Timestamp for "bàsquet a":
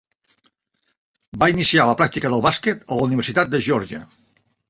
2.47-2.99